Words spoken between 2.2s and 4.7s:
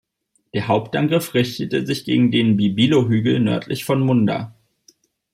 den Bibilo-Hügel nördlich von Munda.